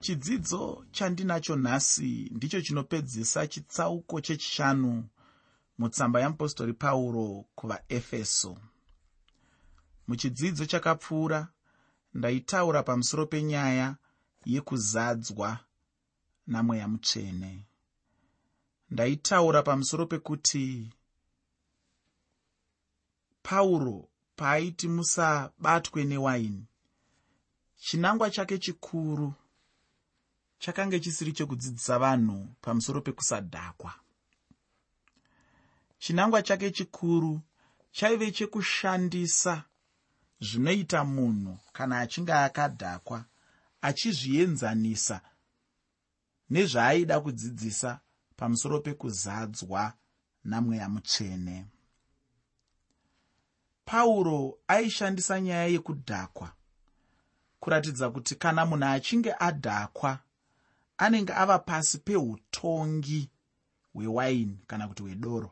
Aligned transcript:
chidzidzo 0.00 0.84
chandinacho 0.92 1.56
nhasi 1.56 2.30
ndicho 2.34 2.60
chinopedzisa 2.60 3.46
chitsauko 3.46 4.20
chechishanu 4.20 5.08
mutsamba 5.78 6.20
yamupostori 6.20 6.72
pauro 6.72 7.44
kuvaefeso. 7.54 8.58
Muchidzidzo 10.08 10.66
chakapfuura 10.66 11.48
ndaitaura 12.14 12.82
pamusoro 12.82 13.26
penyaya 13.26 13.96
yekuzadzwa 14.44 15.58
namweya 16.46 16.88
mutsvene. 16.88 17.66
Ndaitaura 18.90 19.62
pamusoro 19.62 20.06
pekuti 20.06 20.92
pauro 23.42 24.08
paaiti 24.36 24.88
musabatwe 24.88 26.04
newaini 26.04 26.66
chinangwa 27.76 28.30
chake 28.30 28.58
chikuru 28.58 29.34
chakange 30.58 31.00
chisiri 31.00 31.32
chekudzidzisa 31.32 31.98
vanhu 31.98 32.48
pamusoro 32.60 33.00
pekusadhakwa. 33.00 33.94
Chinangwa 35.98 36.42
chake 36.42 36.70
chikuru 36.70 37.40
chaive 37.90 38.32
chekushandisa 38.32 39.64
zvinoita 40.40 41.04
munhu 41.04 41.58
kana 41.72 41.98
achinge 41.98 42.32
akadhakwa 42.32 43.24
achizvienzanisa 43.82 45.20
nezvaaida 46.50 47.20
kudzidzisa 47.20 48.00
pamusoro 48.36 48.80
pekuzadzwa 48.80 49.92
namweya 50.44 50.88
mutsvene. 50.88 51.66
Pauro 53.84 54.58
aishandisa 54.68 55.40
nyaya 55.40 55.66
yekudhakwa 55.66 56.52
kuratidza 57.60 58.10
kuti 58.10 58.34
kana 58.34 58.66
munhu 58.66 58.86
achinge 58.86 59.32
adhakwa 59.38 60.18
anenge 60.98 61.32
ava 61.32 61.58
pasi 61.58 61.98
peutongi 61.98 63.30
hwewaini 63.94 64.58
kana 64.66 64.88
kuti 64.88 65.02
hwedoro. 65.02 65.50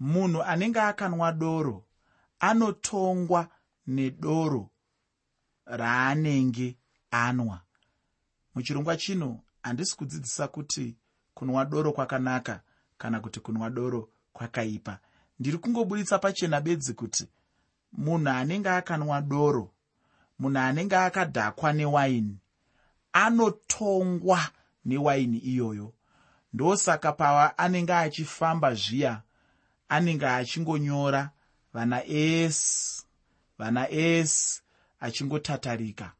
Munhu 0.00 0.42
anenge 0.42 0.80
akanwa 0.80 1.32
doro 1.32 1.84
anotongwa 2.40 3.48
nedoro 3.86 4.70
raanenge 5.66 6.76
anwa. 7.10 7.60
Muchirongwa 8.54 8.96
chino 8.96 9.40
handisi 9.62 9.96
kudzidzisa 9.96 10.48
kuti 10.48 10.96
kunwa 11.34 11.64
doro 11.64 11.92
kwakanaka 11.92 12.60
kana 12.98 13.20
kuti 13.20 13.40
kunwa 13.40 13.70
doro 13.70 14.08
kwakaipa. 14.32 14.98
Ndiri 15.38 15.58
kungoburitsa 15.58 16.18
pachena 16.18 16.60
bedzi 16.60 16.94
kuti 16.94 17.28
munhu 17.92 18.28
anenge 18.28 18.68
akanwa 18.70 19.20
doro 19.22 19.72
munhu 20.38 20.58
anenge 20.58 20.96
akadhakwa 20.96 21.72
newaini 21.72 22.38
anotongwa 23.24 24.40
newaini 24.84 25.38
iyoyo. 25.38 25.92
Ndosaka 26.52 27.12
pava 27.12 27.58
anenge 27.58 27.94
achifamba 27.94 28.74
zviya 28.74 29.22
anenge 29.88 30.26
achingonyora 30.26 31.30
vana 31.74 32.04
s 32.06 33.06
vana 33.58 33.90
s 33.90 34.62
achingotatarika. 35.00 36.12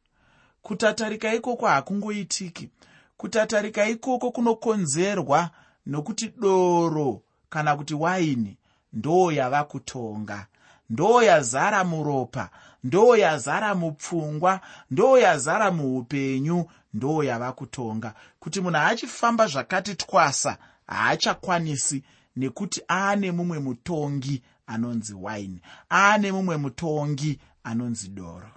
Kutatarika 0.62 1.34
ikoko 1.34 1.66
hakungoitiki. 1.66 2.70
Kutatarika 3.16 3.88
ikoko 3.88 4.30
kunokonzerwa 4.30 5.50
nokuti 5.86 6.28
doro 6.28 7.22
kana 7.48 7.76
kuti 7.76 7.94
waini 7.94 8.56
ndo 8.92 9.32
yava 9.32 9.64
kutonga 9.64 10.46
ndo 10.90 11.22
yazara 11.22 11.84
muropa 11.84 12.50
ndo 12.86 13.16
yazara 13.16 13.74
mupfungwa 13.74 14.60
ndo 14.90 15.18
yazara 15.18 15.70
muupenyu 15.70 16.66
ndo 16.94 17.24
yava 17.24 17.52
kutonga. 17.52 18.14
Kuti 18.40 18.60
munhu 18.60 18.78
achifamba 18.78 19.46
zvakati 19.46 19.94
twasa 19.94 20.58
haachakwanisi 20.86 22.04
nekuti 22.36 22.82
aane 22.90 23.32
mumwe 23.32 23.58
mutongi 23.58 24.42
anonzi 24.66 25.14
waini 25.14 25.60
aane 25.90 26.32
mumwe 26.32 26.56
mutongi 26.56 27.40
anonzi 27.64 28.08
doro. 28.08 28.50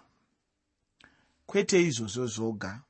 Kwete 1.45 1.83
izvozvo 1.87 2.27
zvoga. 2.27 2.81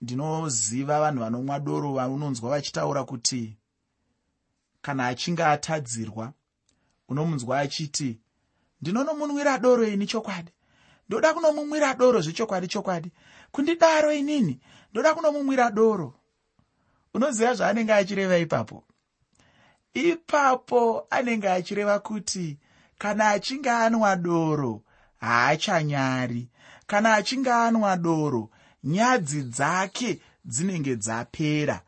Ndinoziva 0.00 1.00
vanhu 1.00 1.20
vanomwa 1.20 1.60
doro 1.60 1.92
vaunonzwa 1.92 2.50
vachitaura 2.50 3.04
kuti 3.04 3.56
kana 4.82 5.06
achinge 5.06 5.44
atadzirwa 5.44 6.32
unomunzwa 7.08 7.60
achiti 7.60 8.20
ndinonomunwira 8.80 9.58
doro 9.58 9.84
ini 9.86 10.06
chokwadi? 10.06 10.52
Ndoda 11.08 11.34
kunomumwira 11.34 11.94
doro 11.94 12.20
zvechokwadi 12.20 12.68
chokwadi? 12.68 13.12
Kundidaro 13.52 14.12
inini 14.12 14.60
ndoda 14.92 15.14
kunomumwira 15.14 15.70
doro. 15.70 16.14
Unoziva 17.14 17.54
zvaanenge 17.54 17.92
achireva 17.92 18.38
ipapo? 18.38 18.84
Ipapo 19.94 21.06
anenge 21.10 21.48
achireva 21.50 21.98
kuti 21.98 22.58
kana 22.98 23.28
achinge 23.30 23.70
anwa 23.70 24.16
doro 24.16 24.82
haachanyari. 25.20 26.48
Kana 26.86 27.14
achinge 27.14 27.52
anwa 27.52 27.96
doro 27.96 28.50
nyadzi 28.84 29.42
dzake 29.42 30.20
dzinenge 30.44 30.96
dzapera. 30.96 31.80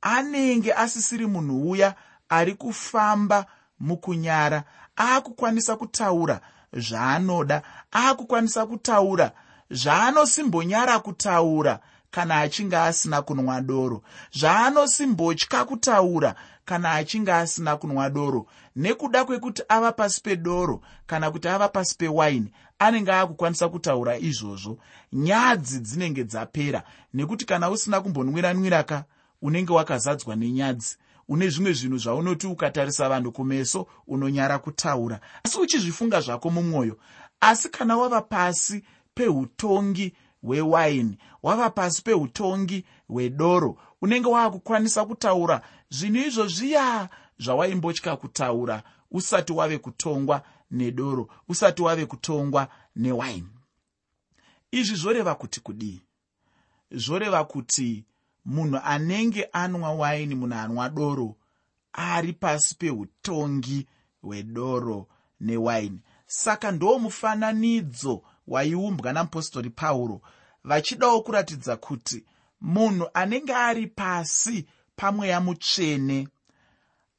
Anenge 0.00 0.72
asisiri 0.72 1.26
munhu 1.26 1.70
uya 1.70 1.94
ari 2.28 2.54
kufamba 2.54 3.46
mukunyara 3.80 4.64
aakukwanisa 4.98 5.76
kutaura 5.76 6.40
zvaanoda 6.72 7.62
aakukwanisa 7.94 8.66
kutaura 8.66 9.32
zvaanosimbonyara 9.70 10.98
kutaura 10.98 11.80
kana 12.10 12.40
achinge 12.40 12.76
asina 12.76 13.22
kunwa 13.22 13.60
doro 13.60 14.02
zvaanosimbotya 14.32 15.64
kutaura 15.64 16.34
kana 16.64 16.92
achinge 16.92 17.32
asina 17.32 17.76
kunwa 17.76 18.10
doro 18.10 18.46
nekuda 18.76 19.24
kwekuti 19.24 19.62
ava 19.68 19.92
pasi 19.92 20.20
pedoro 20.20 20.80
kana 21.06 21.30
kuti 21.30 21.48
ava 21.48 21.68
pasi 21.68 21.96
pewaini 21.96 22.52
anenge 22.78 23.12
aakukwanisa 23.12 23.68
kutaura 23.68 24.18
izvozvo. 24.18 24.78
Nyadzi 25.12 25.80
dzinenge 25.80 26.24
dzapera 26.24 26.82
nekuti 27.14 27.44
kana 27.44 27.70
usina 27.70 28.00
kumbonwiranwiraka 28.00 29.04
unenge 29.42 29.72
wakazadzwa 29.72 30.36
nenyadzi 30.36 30.96
une 31.28 31.48
zvimwe 31.50 31.72
zvinhu 31.72 31.98
zvaunoti 31.98 32.46
ukatarisa 32.46 33.08
vanhu 33.08 33.32
kumeso 33.32 33.86
unonyara 34.06 34.58
kutaura. 34.58 35.20
Asi 35.44 35.58
uchizvifunga 35.58 36.20
zvako 36.20 36.50
mumwoyo. 36.50 36.98
Asi 37.40 37.68
kana 37.68 37.96
wava 37.96 38.20
pasi 38.20 38.84
peutongi 39.14 40.14
hwewaini 40.42 41.18
wava 41.42 41.70
pasi 41.70 42.02
peutongi 42.02 42.84
hwedoro 43.08 43.78
unenge 44.02 44.28
waakukwanisa 44.28 45.04
kutaura 45.04 45.60
zvinhu 45.90 46.26
izvo 46.26 46.46
zviya 46.46 47.08
zvawaimbotya 47.38 48.16
kutaura 48.16 48.82
usati 49.10 49.52
wave 49.52 49.78
kutongwa 49.78 50.42
nedoro 50.70 51.28
usati 51.48 51.82
wave 51.82 52.06
kutongwa 52.06 52.68
newaini. 52.96 53.48
Izvi 54.70 54.96
zvoreva 54.96 55.34
kuti 55.34 55.60
kudii? 55.60 56.02
Zvoreva 56.90 57.44
kuti 57.44 58.04
munhu 58.44 58.80
anenge 58.84 59.48
anwa 59.52 59.92
waini 59.92 60.34
munhu 60.34 60.54
anwa 60.58 60.88
doro 60.88 61.36
ari 61.92 62.32
pasi 62.32 62.74
peutongi 62.74 63.86
hwedoro 64.22 65.08
newaini. 65.40 66.00
Saka 66.26 66.70
ndo 66.70 66.98
mufananidzo 66.98 68.22
waiumbwa 68.46 69.12
namupostori 69.12 69.70
pauro 69.70 70.20
vachidawo 70.64 71.20
kuratidza 71.20 71.76
kuti 71.76 72.24
munhu 72.60 73.08
anenge 73.14 73.54
ari 73.54 73.86
pasi 73.86 74.66
pamweya 74.96 75.40
mutsvene 75.40 76.28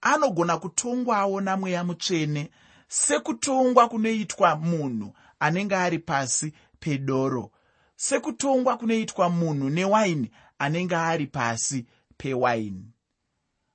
anogona 0.01 0.57
kutongwawo 0.57 1.41
namweya 1.41 1.83
mutsvene 1.83 2.51
sekutongwa 2.87 3.89
kunoitwa 3.89 4.55
munhu 4.55 5.13
anenge 5.39 5.75
ari 5.75 5.99
pasi 5.99 6.53
pedoro 6.79 7.51
sekutongwa 7.95 8.77
kunoitwa 8.77 9.29
munhu 9.29 9.69
newaini 9.69 10.31
anenge 10.59 10.95
ari 10.95 11.27
pasi 11.27 11.85
pewaini. 12.17 12.91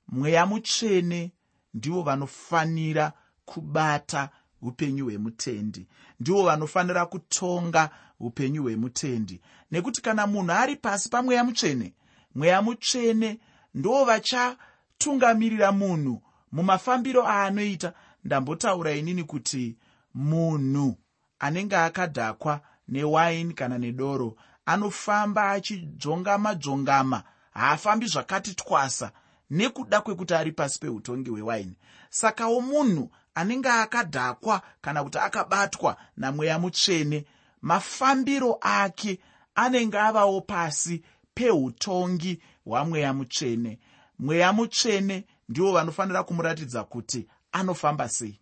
Mweya 0.09 0.47
mutsvene 0.47 1.32
ndivo 1.75 2.03
vanofanira 2.03 3.12
kubata 3.44 4.31
upenyu 4.62 5.05
hwemutendi. 5.05 5.88
Ndivo 6.21 6.43
vanofanira 6.44 7.06
kutonga 7.06 7.91
upenyu 8.21 8.62
hwemutendi. 8.62 9.41
Nekuti 9.71 10.03
kana 10.03 10.27
munhu 10.27 10.53
ari 10.53 10.77
pasi 10.77 11.09
pamweya 11.09 11.44
mutsvene 11.44 11.94
mweya 12.35 12.62
mutsvene 12.62 13.41
ndo 13.75 14.05
vachatungamirira 14.05 15.73
munhu 15.73 16.23
mumafambiro 16.53 17.26
aanoita. 17.29 17.93
Ndambotaura 18.25 18.93
inini 18.93 19.25
kuti 19.25 19.76
munhu 20.15 20.97
anenge 21.38 21.76
akadhakwa 21.76 22.61
newaini 22.88 23.55
kana 23.55 23.79
nedoro 23.79 24.37
anofamba 24.67 25.51
achidzvongama 25.51 26.55
dzvongama 26.55 27.23
haafambi 27.51 28.07
zvakati 28.07 28.55
twasa 28.55 29.12
nekuda 29.51 30.01
kwekuti 30.01 30.35
ari 30.35 30.53
pasi 30.53 30.81
peutongi 30.81 31.31
hwewaini. 31.31 31.77
Sakawo 32.11 32.61
munhu 32.61 33.11
anenge 33.35 33.69
akadhakwa 33.69 34.62
kana 34.81 35.05
kuti 35.05 35.19
akabatwa 35.19 35.97
namweya 36.17 36.59
mutsvene 36.59 37.25
mafambiro 37.62 38.59
ake 38.61 39.19
anenge 39.55 39.99
avawo 39.99 40.41
pasi 40.41 41.03
peutongi 41.35 42.43
hwamweya 42.65 43.12
mutsvene. 43.12 43.79
Mweya 44.19 44.53
mutsvene 44.53 45.25
ndivo 45.49 45.73
vanofanira 45.73 46.23
kumuratidza 46.23 46.85
kuti 46.85 47.29
anofamba 47.53 48.09
sei. 48.09 48.41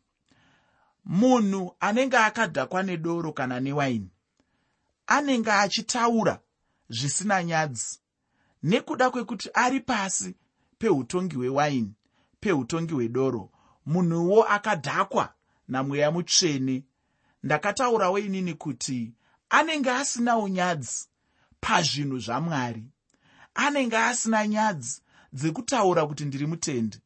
Munhu 1.05 1.77
anenge 1.81 2.17
akadhakwa 2.17 2.83
nedoro 2.83 3.33
kana 3.33 3.61
newaini 3.61 4.11
anenge 5.09 5.53
achitaura 5.53 6.41
zvisina 6.89 7.45
nyadzi. 7.45 7.99
Nekuda 8.63 9.11
kwekuti 9.11 9.51
ari 9.55 9.81
pasi 9.81 10.35
peutongi 10.79 11.37
hwewaini 11.37 11.93
peutongi 12.41 12.95
hwedoro 12.95 13.51
munhuwo 13.87 14.45
akadhakwa 14.45 15.35
namweya 15.69 16.11
mutsvene 16.11 16.85
ndakataurawo 17.43 18.19
inini 18.19 18.55
kuti 18.55 19.13
anenge 19.51 19.91
asina 19.91 20.39
unyadzi 20.39 21.07
pazvinhu 21.61 22.19
zvamwari. 22.19 22.85
Anenge 23.55 23.99
asina 23.99 24.47
nyadzi 24.47 25.03
dzekutaura 25.33 26.07
kuti 26.07 26.25
ndiri 26.25 26.47
mutendi. 26.47 26.99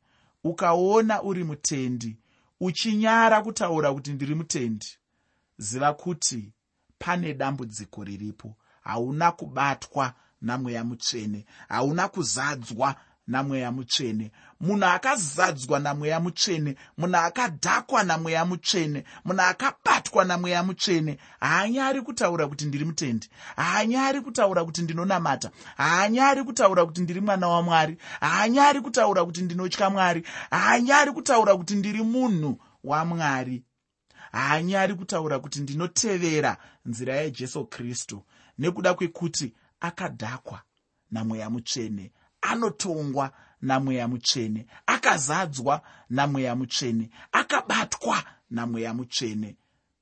Ukaona 0.45 1.23
uri 1.23 1.45
mutendi 1.45 2.17
uchinyara 2.61 3.43
kutaura 3.43 3.93
kuti 3.95 4.13
ndiri 4.13 4.35
mutendi. 4.35 4.87
Ziva 5.59 5.93
kuti 5.95 6.53
pane 7.03 7.35
dambudziko 7.35 8.05
riripo. 8.05 8.57
Hauna 8.81 9.33
kubatwa 9.33 10.13
namweya 10.43 10.85
mutsvene. 10.85 11.45
Hauna 11.69 12.09
kuzadzwa 12.09 12.95
namweya 13.27 13.73
mutsvene. 13.73 14.33
Munhu 14.61 14.85
akazadzwa 14.87 15.79
namweya 15.81 16.21
mutsvene 16.21 16.77
munhu 16.99 17.17
akadhakwa 17.17 18.03
namweya 18.05 18.45
mutsvene 18.45 19.05
munhu 19.25 19.43
akabatwa 19.43 20.25
namweya 20.25 20.63
mutsvene. 20.63 21.19
Haanyari 21.41 22.03
kutaura 22.03 22.47
kuti 22.49 22.65
ndiri 22.65 22.85
mutendi. 22.85 23.29
Haanyari 23.57 24.21
kutaura 24.21 24.65
kuti 24.65 24.83
ndinonamata. 24.83 25.51
Haanyari 25.77 26.45
kutaura 26.45 26.87
kuti 26.87 27.01
ndiri 27.01 27.21
mwana 27.21 27.49
wamwari. 27.49 27.97
Haanyari 28.21 28.81
kutaura 28.81 29.25
kuti 29.25 29.43
ndinotya 29.43 29.91
mwari. 29.91 30.27
Haanyari 30.51 31.13
kutaura 31.13 31.57
kuti 31.57 31.75
ndiri 31.75 32.03
munhu 32.03 32.59
wamwari 32.85 33.63
haanyari 34.33 34.95
kutaura 34.95 35.39
kuti 35.39 35.61
ndinotevera 35.61 36.57
nzira 36.87 37.17
yajesu 37.17 37.67
kristu 37.67 38.23
nekuda 38.59 38.95
kwekuti 38.95 39.53
akadhakwa 39.81 40.63
namweya 41.11 41.51
mutsvene 41.51 42.13
anotongwa 42.41 43.33
namweya 43.63 44.09
mutsvene 44.09 44.67
akazadzwa 44.87 45.83
namweya 46.11 46.57
mutsvene 46.57 47.11
akabatwa 47.33 48.25
namweya 48.51 48.95
mutsvene. 48.95 49.57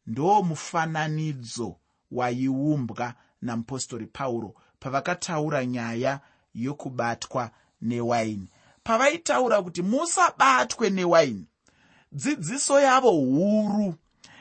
Ndo 0.06 0.43
mufananidzo 0.43 1.76
waiumbwa 2.11 3.15
namupostori 3.43 4.06
pauro 4.06 4.55
pavakataura 4.81 5.67
nyaya 5.67 6.21
yokubatwa 6.55 7.50
newaini. 7.83 8.49
Pavaitaura 8.83 9.62
kuti 9.62 9.83
musabatwe 9.83 10.91
newaini 10.91 11.47
dzidziso 12.12 12.81
yavo 12.81 13.11
huru 13.11 13.94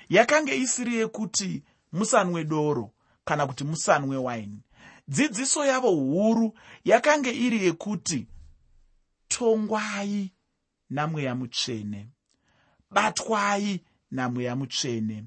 yakanga 0.10 0.54
isiri 0.54 0.96
yekuti 0.96 1.64
musanwe 1.92 2.44
doro 2.44 2.92
kana 3.26 3.48
kuti 3.48 3.64
musanwe 3.64 4.18
waini. 4.18 4.60
Dzidziso 5.08 5.66
yavo 5.66 5.92
huru 5.92 6.54
yakanga 6.86 7.32
iri 7.32 7.66
yekuti 7.66 8.28
tongwai 9.28 10.32
namweya 10.90 11.36
mutsvene. 11.36 12.08
Batwai 12.92 13.82
namweya 14.12 14.56
mutsvene. 14.56 15.26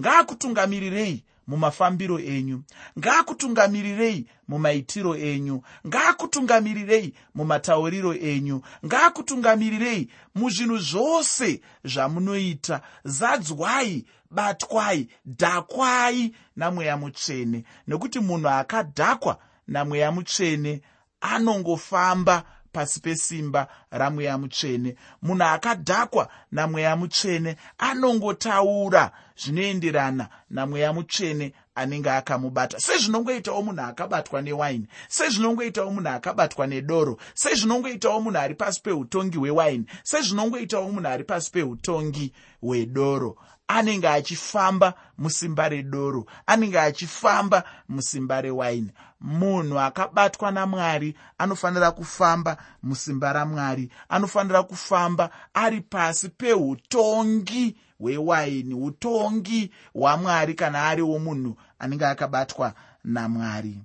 Ngaakutungamirirei 0.00 1.24
mumafambiro 1.46 2.18
enyu. 2.18 2.62
Ngaakutungamirirei 2.98 4.26
mumaitiro 4.48 5.16
enyu. 5.16 5.62
Ngaakutungamirirei 5.86 7.14
mumatauriro 7.34 8.14
enyu. 8.14 8.62
Ngaakutungamirirei 8.86 10.10
muzvinhu 10.34 10.78
zvose 10.78 11.60
zvamunoita. 11.84 12.82
Zadzwai 13.04 14.04
batwai 14.34 15.08
dhakwai 15.26 16.34
namweya 16.56 16.96
mutsvene. 16.96 17.64
Nekuti 17.88 18.20
munhu 18.20 18.48
akadhakwa 18.48 19.38
namweya 19.68 20.12
mutsvene 20.12 20.82
anongofamba 21.20 22.44
pasi 22.72 23.00
pesimba 23.00 23.68
ramweya 23.90 24.38
mutsvene. 24.38 24.96
Munhu 25.22 25.44
akadhakwa 25.44 26.28
namweya 26.52 26.96
mutsvene 26.96 27.56
anongotaura 27.78 29.10
zvinoenderana 29.36 30.28
namweya 30.50 30.92
mutsvene 30.92 31.52
anenge 31.74 32.10
akamubata. 32.10 32.80
Sezvinongoitawo 32.80 33.62
munhu 33.62 33.82
akabatwa 33.82 34.42
newaini 34.42 34.86
sezvinongoitawo 35.08 35.90
munhu 35.90 36.08
akabatwa 36.08 36.66
nedoro 36.66 37.18
sezvinongoitawo 37.34 38.20
munhu 38.20 38.38
ari 38.38 38.54
pasi 38.54 38.80
peutongi 38.82 39.38
hwewaini 39.38 39.84
sezvinongoitawo 40.02 40.92
munhu 40.92 41.08
ari 41.08 41.24
pasi 41.24 41.50
peutongi 41.50 42.32
hwedoro 42.60 43.36
anenge 43.68 44.08
achifamba 44.08 44.94
musimba 45.18 45.68
redoro 45.68 46.26
anenge 46.46 46.80
achifamba 46.80 47.64
musimba 47.88 48.40
rewaini. 48.40 48.90
Munhu 49.20 49.80
akabatwa 49.80 50.50
namwari 50.50 51.16
anofanira 51.38 51.90
kufamba 51.90 52.56
musimba 52.82 53.32
ramwari 53.32 53.90
anofanira 54.08 54.62
kufamba 54.62 55.30
ari 55.54 55.80
pasi 55.80 56.28
peutongi 56.28 57.76
hwewaini 57.98 58.74
utongi 58.74 59.70
hwamwari 59.94 60.54
kana 60.54 60.84
ariwo 60.84 61.18
munhu 61.18 61.56
anenge 61.78 62.06
akabatwa 62.06 62.74
namwari. 63.04 63.82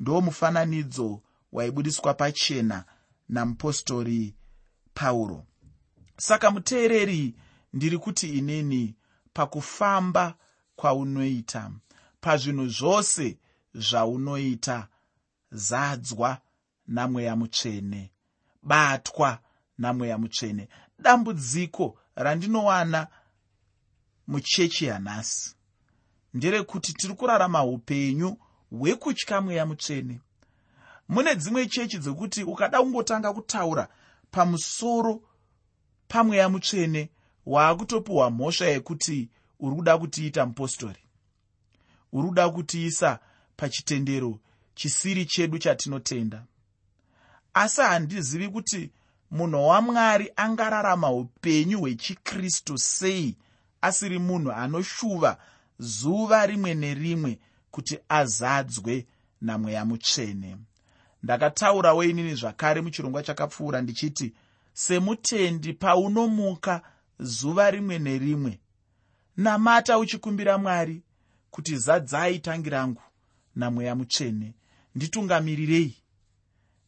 Ndo 0.00 0.20
mufananidzo 0.20 1.20
waibudiswa 1.52 2.14
pachena 2.14 2.84
namupostori 3.28 4.34
pauro. 4.94 5.44
Saka 6.16 6.50
muteereri 6.50 7.34
ndiri 7.72 7.98
kuti 7.98 8.28
inini 8.38 8.94
pakufamba 9.38 10.34
kwaunoita. 10.76 11.70
Pazvinhu 12.20 12.68
zvose 12.68 13.38
zvaunoita 13.74 14.88
zadzwa 15.50 16.38
namweya 16.86 17.36
mutsvene 17.36 18.12
batwa 18.62 19.38
namweya 19.78 20.18
mutsvene. 20.18 20.68
Dambudziko 20.98 21.98
randinowana 22.16 23.06
muchechi 24.26 24.84
yanhasi. 24.84 25.54
Nderekuti 26.34 26.92
tiri 26.92 27.14
kurarama 27.14 27.64
upenyu 27.64 28.36
hwekutya 28.70 29.40
mweya 29.40 29.66
mutsvene. 29.66 30.20
Mune 31.08 31.34
dzimwe 31.34 31.66
chechi 31.66 31.98
dzekuti 31.98 32.42
ukada 32.42 32.80
kungotanga 32.80 33.32
kutaura 33.32 33.88
pamusoro 34.30 35.22
pamweya 36.08 36.48
mutsvene 36.48 37.10
waakutopiwa 37.48 38.30
mhosva 38.30 38.66
yekuti 38.66 39.28
uri 39.60 39.76
kuda 39.76 39.98
kutiita 39.98 40.46
mupostori. 40.46 41.02
Uri 42.12 42.28
kuda 42.28 42.50
kutiisa 42.50 43.18
pachitendero 43.56 44.38
chisiri 44.74 45.24
chedu 45.24 45.58
chatinotenda. 45.58 46.44
Asi 47.54 47.80
handizivi 47.80 48.48
kuti 48.48 48.90
munhu 49.30 49.68
wamwari 49.68 50.32
angararama 50.36 51.12
upenyu 51.12 51.80
hwechikristu 51.80 52.78
sei 52.78 53.36
asiri 53.80 54.18
munhu 54.18 54.52
anoshuva 54.52 55.38
zuva 55.78 56.46
rimwe 56.46 56.74
nerimwe 56.74 57.38
kuti 57.70 57.98
azadzwe 58.08 59.06
namweya 59.40 59.84
mutsvene. 59.84 60.56
Ndakataurawo 61.22 62.04
inini 62.04 62.34
zvakare 62.34 62.80
muchirongwa 62.80 63.22
chakapfuura 63.22 63.80
ndichiti 63.80 64.34
semutendi 64.72 65.72
paunomuka 65.72 66.82
zuva 67.18 67.70
rimwe 67.70 67.98
nerimwe. 67.98 68.60
Namata 69.36 69.98
uchikumbira 69.98 70.58
mwari 70.58 71.02
kuti 71.50 71.76
zadzai 71.76 72.38
tangi 72.38 72.70
rangu 72.70 73.02
namweya 73.56 73.94
mutsvene. 73.94 74.54
Nditungamirirei. 74.94 75.96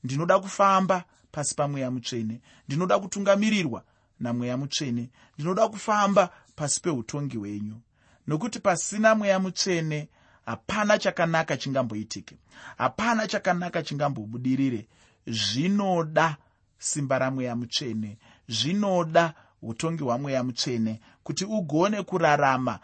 Ndinoda 0.04 0.38
kufamba 0.38 1.04
pasi 1.32 1.54
pamweya 1.54 1.90
mutsvene. 1.90 2.40
Ndinoda 2.68 2.98
kutungamirirwa 2.98 3.84
namweya 4.20 4.56
mutsvene. 4.56 5.10
Ndinoda 5.34 5.68
kufamba 5.68 6.30
pasi 6.56 6.80
peutongi 6.80 7.36
hwenyu. 7.36 7.80
Nokuti 8.26 8.60
pasina 8.60 9.14
mweya 9.14 9.38
mutsvene 9.38 10.08
hapana 10.44 10.98
chakanaka 10.98 11.56
chingamboitike. 11.56 12.38
Hapana 12.78 13.26
chakanaka 13.26 13.82
chingambobudirire. 13.82 14.88
Zvinoda 15.26 16.36
simba 16.78 17.18
ramweya 17.18 17.56
mutsvene. 17.56 18.18
Zvinoda 18.48 19.34
utongi 19.62 20.02
hwamweya 20.04 20.44
mutsvene 20.44 21.00
kuti 21.22 21.44
ugone 21.44 22.02
kurarama 22.02 22.78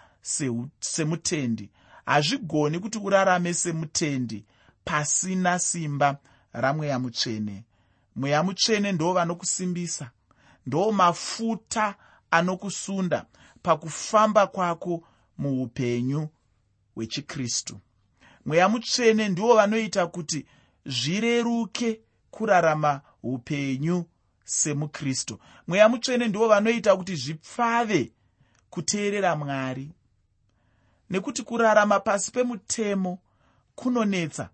semutendi. 0.80 1.71
Hazvigoni 2.06 2.78
kuti 2.78 2.99
urarame 2.99 3.54
semutendi 3.54 4.45
pasina 4.85 5.59
simba 5.59 6.18
ramweya 6.52 6.99
mutsvene. 6.99 7.64
Mweya 8.16 8.42
mutsvene 8.42 8.92
ndo 8.92 9.12
vanokusimbisa 9.12 10.11
ndo 10.66 10.92
mafuta 10.92 11.95
anokusunda 12.30 13.26
pakufamba 13.62 14.47
kwako 14.47 15.02
muupenyu 15.38 16.28
hwechikristu. 16.95 17.80
Mweya 18.47 18.68
mutsvene 18.68 19.28
ndiwo 19.28 19.54
vanoita 19.54 20.06
kuti 20.06 20.47
zvireruke 20.87 22.00
kurarama 22.30 23.00
upenyu 23.23 24.04
semukristu. 24.47 25.38
Mweya 25.67 25.88
mutsvene 25.88 26.29
ndiwo 26.29 26.49
vanoita 26.49 26.97
kuti 26.97 27.17
zvipfave 27.17 28.12
kuteerera 28.71 29.37
mwari. 29.37 29.91
Nekuti 31.11 31.43
kurarama 31.43 32.00
pasi 32.00 32.33
pemutemo 32.33 33.19
kunonetsa. 33.75 34.49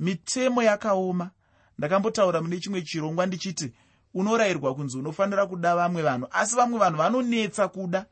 Mitemo 0.00 0.62
yakaoma. 0.62 1.30
Ndakambotaura 1.78 2.40
mune 2.40 2.60
chimwe 2.60 2.82
chirongwa 2.82 3.26
ndichiti 3.26 3.72
unorayirwa 4.14 4.74
kunzi 4.74 4.98
unofanira 4.98 5.46
kuda 5.46 5.76
vamwe 5.76 6.02
vanhu. 6.02 6.28
Asi 6.30 6.56
vamwe 6.56 6.78
vanhu 6.78 6.98
vanonetsa 6.98 7.68
kuda. 7.68 8.06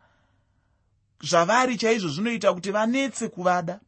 Zvavari 1.23 1.77
chaizvo 1.77 2.09
zvinoita 2.09 2.55
kuti 2.55 2.71
vanetse 2.71 3.29
kuvada 3.29 3.81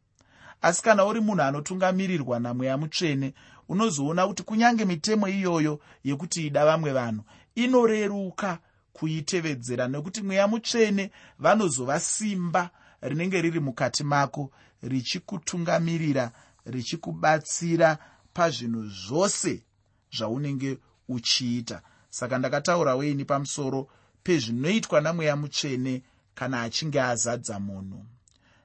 asi 0.61 0.83
kana 0.83 1.05
uri 1.05 1.21
munhu 1.21 1.41
anotungamirirwa 1.41 2.39
namweya 2.39 2.77
mutsvene 2.77 3.33
unozoona 3.69 4.27
kuti 4.27 4.43
kunyange 4.43 4.85
mitemo 4.85 5.27
iyoyo 5.27 5.79
yekuti 6.03 6.47
ida 6.47 6.65
vamwe 6.65 6.91
vanhu 6.91 7.23
inoreruka 7.55 8.59
kuitevedzera 8.93 9.87
nekuti 9.87 10.21
mweya 10.21 10.47
mutsvene 10.47 11.11
vanozova 11.39 11.99
simba 11.99 12.69
rinenge 13.01 13.41
riri 13.41 13.59
mukati 13.59 14.03
mako 14.03 14.51
richikutungamirira 14.81 16.31
richikubatsira 16.65 17.97
pazvinhu 18.33 18.87
zvose 18.87 19.63
zvaunenge 20.11 20.77
uchiita. 21.07 21.81
Saka 22.09 22.37
ndakataura 22.37 22.95
weini 22.95 23.25
pamusoro 23.25 23.87
pezvinoitwa 24.23 25.01
namweya 25.01 25.35
mutsvene 25.35 26.03
kana 26.35 26.61
achinge 26.61 27.01
azadza 27.01 27.59
munhu 27.59 28.05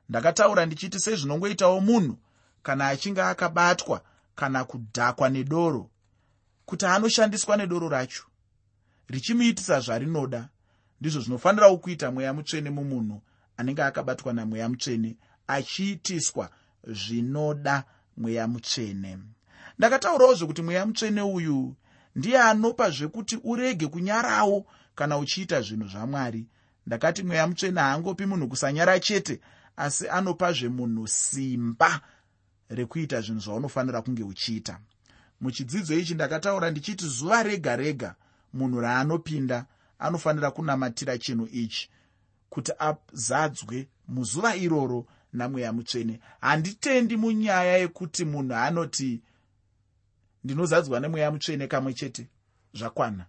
ndakataura 0.09 0.67
ndichiti 0.67 1.01
sezvinongoitawo 1.01 1.81
munhu 1.81 2.19
kana 2.63 2.89
achinge 2.89 3.23
akabatwa 3.23 4.03
kana 4.35 4.65
kudhakwa 4.65 5.29
nedoro 5.29 5.91
kuti 6.67 6.87
anoshandiswa 6.87 7.57
nedoro 7.57 7.89
racho. 7.89 8.25
Richimuitisa 9.09 9.81
zvarinoda 9.81 10.49
ndizvo 11.01 11.21
zvinofanirawo 11.21 11.77
kuita 11.77 12.11
mweya 12.11 12.33
mutsvene 12.35 12.71
mumunhu 12.71 13.23
anenge 13.57 13.83
akabatwa 13.83 14.33
namweya 14.33 14.69
mutsvene 14.69 15.17
achiitiswa 15.47 16.51
zvinoda 16.87 17.85
mweya 18.17 18.49
mutsvene. 18.49 19.19
Ndakataurawo 19.79 20.35
zvekuti 20.35 20.63
mweya 20.63 20.87
mutsvene 20.87 21.23
uyu 21.23 21.75
ndiye 22.17 22.41
anopa 22.43 22.91
zvekuti 22.91 23.39
urege 23.45 23.87
kunyarawo 23.87 24.67
kana 24.95 25.19
uchiita 25.19 25.61
zvinhu 25.61 25.89
zvamwari. 25.89 26.47
Ndakati 26.87 27.23
mweya 27.23 27.47
mutsvene 27.47 27.81
haangopi 27.81 28.27
munhu 28.27 28.49
kusanyara 28.49 29.01
chete 29.01 29.41
asi 29.77 30.09
anopazve 30.09 30.69
munhu 30.69 31.09
simba 31.09 32.01
rekuita 32.69 33.21
zvinhu 33.21 33.41
zvaunofanira 33.41 34.03
kunge 34.03 34.23
uchiita. 34.23 34.81
Muchidzidzo 35.41 35.99
ichi 35.99 36.15
ndakataura 36.15 36.71
ndichiti 36.71 37.09
zuva 37.09 37.43
rega 37.43 37.77
rega 37.77 38.15
munhu 38.53 38.81
raanopinda 38.81 39.67
anofanira 39.99 40.51
kunamatira 40.51 41.19
chinhu 41.19 41.49
ichi 41.53 41.91
kuti 42.51 42.73
azadzwe 42.79 43.89
muzuva 44.09 44.57
iroro 44.57 45.07
namweya 45.33 45.73
mutsvene. 45.73 46.21
Handitendi 46.41 47.17
munyaya 47.17 47.77
yekuti 47.77 48.25
munhu 48.25 48.55
anoti 48.55 49.23
ndinozadzwa 50.45 51.01
nemweya 51.01 51.31
mutsvene 51.31 51.67
kamwe 51.67 51.95
chete. 51.95 52.29
Zvakwana. 52.75 53.27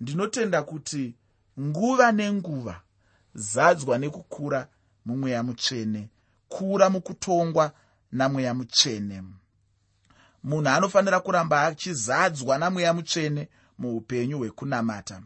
Ndinotenda 0.00 0.62
kuti 0.62 1.14
nguva 1.60 2.12
nenguva 2.12 2.80
zadzwa 3.34 3.98
nekukura 3.98 4.68
mumweya 5.04 5.42
mutsvene 5.42 6.08
kura 6.48 6.90
mukutongwa 6.90 7.72
namweya 8.12 8.54
mutsvene. 8.54 9.22
Munhu 10.44 10.68
anofanira 10.68 11.20
kuramba 11.20 11.66
achizadzwa 11.66 12.58
namweya 12.58 12.94
mutsvene 12.94 13.48
muupenyu 13.78 14.38
hwekunamata. 14.38 15.22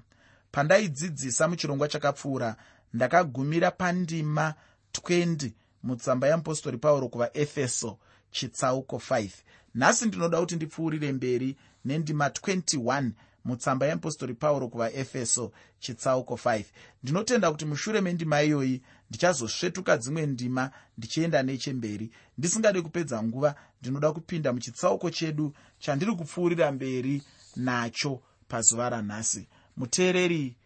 Pandaidzidzisa 0.53 1.49
muchirongwa 1.49 1.89
chakapfuura 1.89 2.57
ndakagumira 2.95 3.71
pandima 3.71 4.55
20 4.93 5.51
mutsamba 5.83 6.27
yeapostori 6.27 6.79
pauro 6.79 7.09
kuvaefeso 7.09 7.99
chitsauko 8.31 8.97
5 8.97 9.31
nhasi 9.75 10.07
ndinoda 10.07 10.41
kuti 10.41 10.57
ndipfuurire 10.57 11.13
mberi 11.13 11.57
nendima 11.85 12.29
21 12.29 13.11
mutsamba 13.49 13.87
yeapostori 13.87 14.35
pauro 14.35 14.69
kuvaefeso 14.69 15.53
chitsauko 15.79 16.35
5 16.35 16.65
ndinotenda 17.03 17.51
kuti 17.51 17.65
mushure 17.65 18.01
mendima 18.01 18.43
iyoyi 18.43 18.83
ndichazosvetuka 19.11 19.97
dzimwe 19.97 20.27
ndima 20.27 20.71
ndichienda 20.99 21.43
nechemberi. 21.43 22.11
Ndisingade 22.39 22.83
kupedza 22.83 23.23
nguva 23.23 23.55
ndinoda 23.81 24.13
kupinda 24.13 24.53
muchitsauko 24.53 25.11
chedu 25.11 25.53
chandiri 25.79 26.13
kupfuurira 26.17 26.73
mberi 26.73 27.23
nacho 27.57 28.23
pazuva 28.49 28.91
ranhasi. 28.91 29.49
Muteereri 29.77 30.57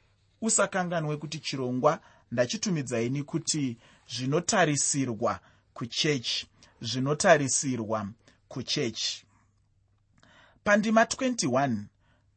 usakanganwe 0.40 1.16
kuti 1.16 1.38
chirongwa 1.38 2.00
ndachitumidzaini 2.32 3.22
kuti 3.22 3.76
zvinotarisirwa 4.14 5.40
kuchechi 5.74 6.46
zvinotarisirwa 6.80 8.08
kuchechi. 8.48 9.24
Pandima 10.64 11.04
21 11.04 11.76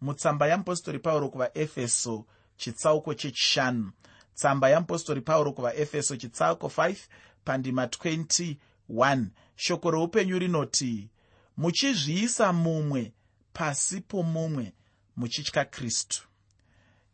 mutsamba 0.05 0.47
yamupostori 0.47 0.99
pauro 0.99 1.29
kuvaefeso 1.29 2.25
chitsauko 2.57 3.13
chechishanu. 3.13 3.91
Tsamba 4.35 4.69
yamupostori 4.69 5.21
pauro 5.21 5.51
kuvaefeso 5.53 6.15
chitsauko 6.15 6.67
5 6.67 6.95
pandima 7.45 7.85
21 7.85 9.25
shoko 9.55 9.91
reupenyu 9.91 10.39
rinoti 10.39 11.09
muchizviisa 11.57 12.53
mumwe 12.53 13.13
pasi 13.53 14.01
pomumwe 14.01 14.73
muchitya 15.15 15.65
kristu. 15.65 16.27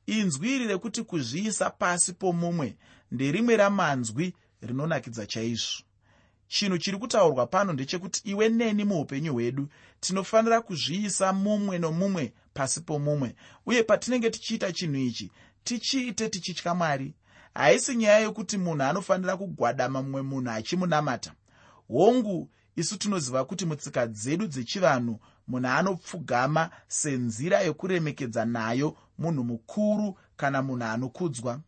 Inzwi 0.06 0.56
iri 0.56 0.68
rekuti 0.68 1.04
kuzviisa 1.04 1.70
pasi 1.70 2.14
pomumwe 2.14 2.78
nderimwe 3.12 3.58
ramanzwi 3.58 4.34
rinonakidza 4.62 5.26
chaizvo 5.26 5.84
chinhu 6.52 6.78
chiri 6.78 6.98
kutaurwa 6.98 7.48
pano 7.48 7.74
ndechekuti 7.74 8.22
iwe 8.30 8.50
neni 8.50 8.84
muupenyu 8.86 9.34
hwedu 9.34 9.68
tinofanira 10.00 10.62
kuzviisa 10.62 11.34
mumwe 11.34 11.80
nomumwe 11.80 12.34
pasi 12.54 12.82
pomumwe. 12.82 13.36
Uye 13.66 13.84
patinenge 13.84 14.30
tichiita 14.30 14.72
chinhu 14.72 14.96
ichi 14.96 15.32
tichiite 15.64 16.30
tichitya 16.30 16.74
mwari. 16.76 17.14
Haisi 17.54 17.96
nyaya 17.96 18.20
yokuti 18.20 18.58
munhu 18.58 18.84
anofanira 18.84 19.38
kugwadama 19.38 20.02
mumwe 20.02 20.22
munhu 20.22 20.52
achimunamata. 20.52 21.34
Hongu 21.88 22.50
isu 22.76 22.98
tinoziva 22.98 23.46
kuti 23.46 23.66
mutsika 23.66 24.08
dzedu 24.08 24.48
dzechivanhu 24.48 25.20
munhu 25.48 25.68
anopfugama 25.68 26.70
senzira 26.88 27.62
yokuremekedza 27.62 28.46
nayo 28.46 28.98
munhu 29.18 29.44
mukuru 29.44 30.18
kana 30.38 30.62
munhu 30.62 30.84
anokudzwa. 30.86 31.60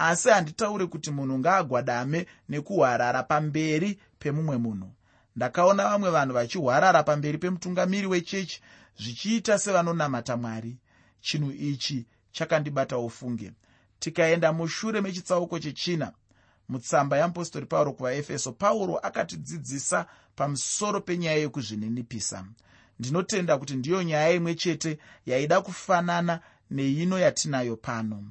Asi 0.00 0.28
handitaure 0.28 0.86
kuti 0.86 1.10
munhu 1.10 1.38
ngaagwadame 1.38 2.26
nekuhwarara 2.48 3.22
pamberi 3.22 3.98
pemumwe 4.18 4.56
munhu. 4.56 4.90
Ndakaona 5.36 5.84
vamwe 5.84 6.10
vanhu 6.10 6.34
vachihwarara 6.34 7.02
pamberi 7.02 7.38
pemutungamiri 7.38 8.06
wechechi 8.06 8.60
zvichiita 8.98 9.58
sevanonamata 9.58 10.36
mwari. 10.36 10.76
Chinhu 11.20 11.50
ichi 11.52 12.06
chakandibata 12.32 12.98
ufunge. 12.98 13.52
Tikaenda 13.98 14.52
mushure 14.52 15.00
mechitsauko 15.00 15.58
chechina 15.58 16.12
mutsamba 16.68 17.16
yeapostori 17.16 17.66
pauro 17.66 17.92
kuvaefeso 17.92 18.52
pauro 18.52 18.96
akatidzidzisa 18.98 20.06
pamusoro 20.36 21.00
penyaya 21.00 21.36
yekuzvininipisa. 21.38 22.44
Ndinotenda 22.98 23.58
kuti 23.58 23.76
ndiyo 23.76 24.02
nyaya 24.02 24.30
imwe 24.32 24.54
chete 24.54 24.98
yaida 25.26 25.60
kufanana 25.60 26.40
neino 26.70 27.18
yatinayo 27.18 27.76
pano. 27.76 28.24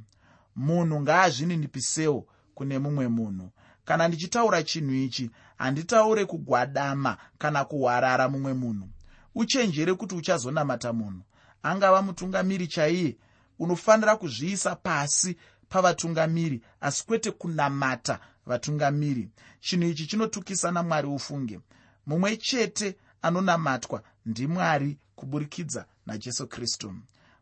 Munhu 0.56 1.02
ngaazvininipisewo 1.02 2.28
kune 2.56 2.80
mumwe 2.80 3.08
munhu. 3.08 3.50
Kana 3.86 4.08
ndichitaura 4.08 4.64
chinhu 4.64 4.94
ichi 4.94 5.32
handitaure 5.58 6.26
kugwadama 6.26 7.18
kana 7.38 7.66
kuhwarara 7.66 8.30
mumwe 8.30 8.54
munhu. 8.54 8.90
Uchenjere 9.36 9.94
kuti 9.94 10.16
uchazonamata 10.16 10.94
munhu. 10.94 11.22
Angava 11.64 12.02
mutungamiri 12.02 12.68
chaiye 12.68 13.18
unofanira 13.60 14.16
kuzviisa 14.16 14.76
pasi 14.76 15.38
pavatungamiri 15.70 16.62
asi 16.82 17.06
kwete 17.06 17.32
kunamata 17.32 18.20
vatungamiri. 18.46 19.30
Chinhu 19.60 19.90
ichi 19.90 20.08
chinotukisa 20.08 20.72
namwari 20.72 21.08
ufunge. 21.08 21.60
Mumwe 22.06 22.38
chete 22.38 22.96
anonamatwa 23.22 24.04
ndimwari 24.26 24.98
kuburikidza 25.16 25.86
najesu 26.06 26.48
kristu. 26.48 26.94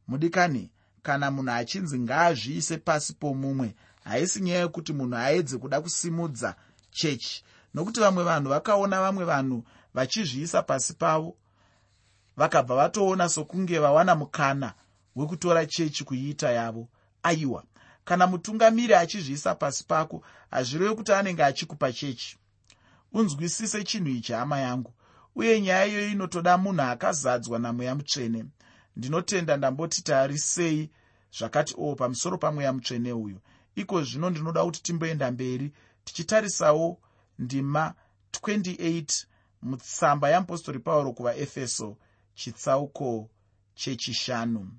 Mudikani 0.08 0.72
kana 1.04 1.32
munhu 1.32 1.52
achinzi 1.52 2.00
ngaazviise 2.00 2.78
pasi 2.78 3.14
pomumwe 3.14 3.76
haisi 4.04 4.42
nyaya 4.42 4.60
yekuti 4.60 4.94
munhu 4.94 5.16
aedze 5.18 5.58
kuda 5.58 5.82
kusimudza 5.82 6.56
chechi 6.92 7.44
nokuti 7.76 8.00
vamwe 8.00 8.24
vanhu 8.24 8.50
vakaona 8.50 9.02
vamwe 9.02 9.26
vanhu 9.26 9.64
vachizviisa 9.94 10.62
pasi 10.64 10.94
pavo 10.94 11.38
vakabva 12.38 12.76
vatoona 12.76 13.30
sokunge 13.30 13.80
vawana 13.80 14.16
mukana 14.16 14.74
wekutora 15.16 15.66
chechi 15.66 16.04
kuiita 16.04 16.52
yavo 16.52 16.88
aiwa. 17.24 17.64
Kana 18.06 18.28
mutungamiri 18.28 18.94
achizviisa 18.94 19.56
pasi 19.56 19.84
pako 19.84 20.24
hazvireve 20.52 20.96
kuti 20.96 21.14
anenge 21.14 21.44
achikupa 21.44 21.94
chechi. 21.94 22.38
Unzwisise 23.14 23.84
chinhu 23.84 24.10
ichi 24.10 24.34
hama 24.34 24.60
yangu 24.60 24.94
uye 25.36 25.62
nyaya 25.62 25.86
iyoyo 25.86 26.10
inotoda 26.12 26.58
munhu 26.58 26.82
akazadzwa 26.82 27.60
namweya 27.60 27.96
mutsvene. 27.96 28.46
Ndinotenda 28.96 29.58
ndamboti 29.58 30.04
tarisei 30.04 30.90
zvakati 31.38 31.76
o 31.78 31.90
oh, 31.90 31.96
pamusoro 31.96 32.38
pamweya 32.38 32.74
mutsvene 32.74 33.14
uyu 33.14 33.40
iko 33.76 34.04
zvino 34.04 34.30
ndinoda 34.30 34.66
kuti 34.66 34.84
timboenda 34.84 35.32
mberi 35.32 35.72
tichitarisawo 36.04 37.00
ndima 37.40 37.94
28 38.32 39.26
mutsamba 39.62 40.30
yeapostori 40.30 40.80
pauro 40.80 41.14
kuvaefeso 41.14 41.98
chitsauko 42.36 43.30
chechishanu. 43.76 44.72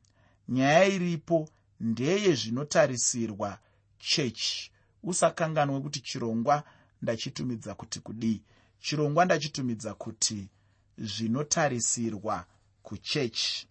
Nyaya 0.49 0.85
iripo 0.85 1.49
ndeye 1.81 2.35
zvinotarisirwa 2.35 3.59
chechi. 3.99 4.73
Usakanganwe 5.03 5.81
kuti 5.81 6.01
chirongwa 6.01 6.65
ndachitumidza 7.03 7.75
kuti 7.75 8.01
kudii. 8.01 8.43
Chirongwa 8.81 9.25
ndachitumidza 9.25 9.95
kuti 9.95 10.49
zvinotarisirwa 10.99 12.47
kuchechi. 12.83 13.69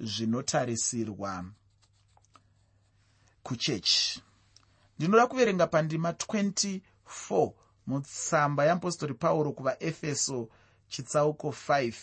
Zvinotarisirwa 0.00 1.44
kuchechi. 3.42 4.22
Ndinoda 4.98 5.26
kuverenga 5.26 5.66
pandima 5.66 6.10
24 6.10 7.50
mutsamba 7.88 8.64
yeapostori 8.64 9.14
pauro 9.14 9.52
kuvaefeso 9.52 10.48
chitsauko 10.88 11.48
5 11.48 11.94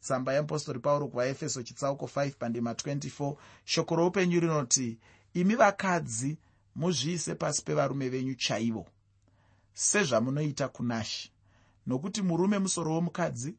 tsamba 0.00 0.32
yeapostori 0.32 0.78
pauro 0.78 1.08
kuvaefeso 1.08 1.62
chitsauko 1.62 2.06
5 2.06 2.32
pandima 2.38 2.72
24 2.72 3.36
shoko 3.64 3.96
roupenyu 3.96 4.40
rinoti 4.40 4.98
imi 5.34 5.54
vakadzi 5.54 6.38
muzviise 6.76 7.34
pasi 7.34 7.64
pevarume 7.64 8.08
venyu 8.08 8.34
chaivo. 8.34 8.86
Sezvamunoita 9.74 10.68
kunashi 10.68 11.32
nokuti 11.86 12.22
murume 12.22 12.58
musoro 12.58 12.94
womukadzi 12.94 13.54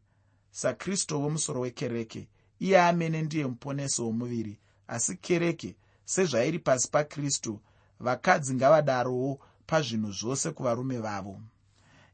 sakristovo 0.51 1.29
musoro 1.29 1.61
wekereke. 1.61 2.27
Iye 2.59 2.81
amene 2.81 3.21
ndiye 3.21 3.47
muponesi 3.47 4.01
womuviri 4.01 4.59
asi 4.87 5.17
kereke 5.17 5.75
sezvairi 6.05 6.59
pasi 6.59 6.91
pakristu. 6.91 7.59
Vakadzi 7.99 8.53
ngavadarowo 8.53 9.39
pazvinhu 9.67 10.11
zvose 10.11 10.51
kuvarume 10.51 10.97
vavo 10.97 11.41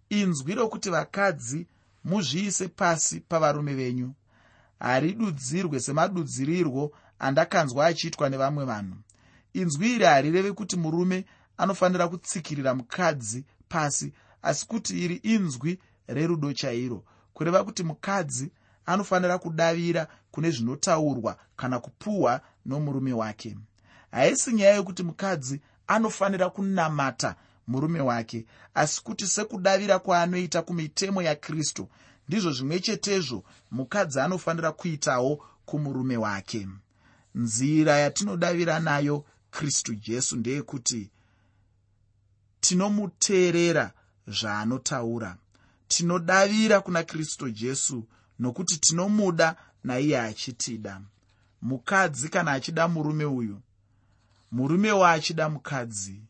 inzwi 0.09 0.55
rokuti 0.55 0.89
vakadzi 0.89 1.67
muzviise 2.03 2.67
pasi 2.67 3.19
pavarume 3.19 3.73
venyu. 3.73 4.13
Haridudzirwe 4.79 5.79
semadudzirirwo 5.79 6.91
andakanzwa 7.19 7.85
achiitwa 7.85 8.29
nevamwe 8.29 8.65
vanhu. 8.65 8.95
Inzwi 9.53 9.95
iri 9.95 10.05
harirevi 10.05 10.51
kuti 10.51 10.77
murume 10.77 11.25
anofanira 11.57 12.07
kutsikirira 12.07 12.75
mukadzi 12.75 13.45
pasi 13.69 14.13
asi 14.41 14.67
kuti 14.67 15.03
iri 15.03 15.15
inzwi 15.15 15.79
rerudo 16.07 16.53
chairo 16.53 17.03
kureva 17.33 17.63
kuti 17.63 17.83
mukadzi 17.83 18.51
anofanira 18.85 19.37
kudavira 19.37 20.07
kune 20.31 20.51
zvinotaurwa 20.51 21.37
kana 21.55 21.79
kupuhwa 21.79 22.41
nomurume 22.65 23.13
wake. 23.13 23.57
Haisi 24.11 24.53
nyaya 24.53 24.75
yokuti 24.75 25.03
mukadzi 25.03 25.61
anofanira 25.87 26.49
kunamata 26.49 27.35
murume 27.67 28.00
wake. 28.01 28.45
Asi 28.74 29.03
kuti 29.03 29.27
sekudavira 29.27 30.00
kwaanoita 30.00 30.62
kumitemo 30.62 31.21
yakristu 31.21 31.89
ndizvo 32.27 32.51
zvimwe 32.51 32.79
chetezvo 32.79 33.43
mukadzi 33.71 34.19
anofanira 34.19 34.71
kuitawo 34.71 35.45
kumurume 35.65 36.17
wake. 36.17 36.67
Nzira 37.36 37.97
yatinodavira 37.97 38.79
nayo 38.79 39.25
kristu 39.51 39.95
jesu 39.95 40.36
ndeyekuti 40.36 41.09
tinomuteerera 42.59 43.91
zvaanotaura. 44.27 45.38
Tinodavira 45.88 46.81
kuna 46.81 47.03
kristu 47.03 47.50
jesu 47.50 48.07
nokuti 48.39 48.77
tinomuda 48.77 49.55
naiye 49.83 50.19
achitida. 50.19 51.01
Mukadzi 51.62 52.29
kana 52.29 52.51
achida 52.51 52.88
murume 52.88 53.25
uyu 53.25 53.62
murume 54.51 54.91
waachida 54.91 55.49
mukadzi 55.49 56.21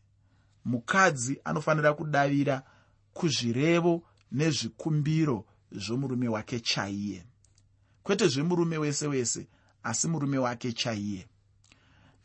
mukadzi 0.68 1.40
anofanira 1.44 1.94
kudavira 1.94 2.62
kuzvirevo 3.12 4.02
nezvikumbiro 4.32 5.46
zvomurume 5.72 6.28
wake 6.28 6.60
chaiye. 6.60 7.24
Kwete 8.02 8.28
zvemurume 8.28 8.78
wese 8.78 9.06
wese 9.06 9.48
asi 9.82 10.08
murume 10.08 10.38
wake 10.38 10.72
chaiye. 10.72 11.26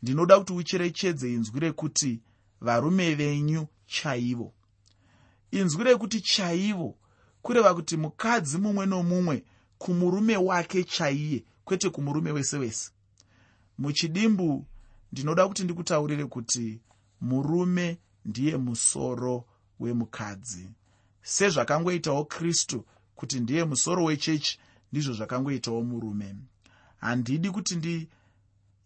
Ndinoda 0.02 0.38
kuti 0.38 0.52
ucherechedze 0.52 1.32
inzwi 1.32 1.60
rekuti 1.60 2.20
varume 2.60 3.14
venyu 3.14 3.66
chaivo. 3.86 4.52
Inzwi 5.50 5.84
rekuti 5.84 6.20
chaivo 6.20 6.96
kureva 7.42 7.74
kuti 7.74 7.96
mukadzi 7.96 8.58
mumwe 8.58 8.86
nomumwe 8.86 9.44
kumurume 9.78 10.36
wake 10.36 10.84
chaiye 10.84 11.44
kwete 11.64 11.90
kumurume 11.90 12.30
wese 12.30 12.58
wese. 12.58 12.90
Muchidimbu 13.78 14.66
ndinoda 15.12 15.48
kuti 15.48 15.64
ndikutaurire 15.64 16.24
kuti 16.24 16.80
murume 17.20 17.98
ndiye 18.24 18.56
musoro 18.56 19.44
wemukadzi. 19.80 20.68
Sezvakangoitawo 21.22 22.24
kristu 22.24 22.84
kuti 23.14 23.40
ndiye 23.40 23.64
musoro 23.64 24.04
wechechi 24.04 24.58
ndizvo 24.92 25.12
zvakangoitawo 25.12 25.82
murume. 25.82 26.34
Handidi 27.00 27.50
kuti 27.50 27.76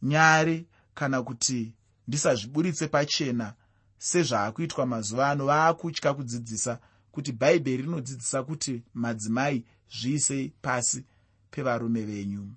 ndinyare 0.00 0.66
kana 0.94 1.22
kuti 1.22 1.72
ndisazviburitse 2.08 2.88
pachena 2.88 3.54
sezvaakuitwa 3.98 4.86
mazuva 4.86 5.30
ano. 5.30 5.46
Vaakutya 5.46 6.14
kudzidzisa 6.14 6.80
kuti 7.12 7.32
bhaibheri 7.32 7.82
rinodzidzisa 7.82 8.42
kuti 8.42 8.82
madzimai 8.94 9.64
zviisei 9.90 10.52
pasi 10.62 11.04
pevarume 11.50 12.02
venyu. 12.04 12.50